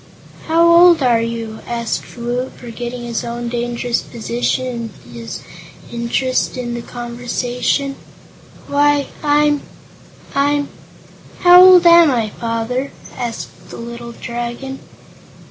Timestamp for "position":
4.01-4.89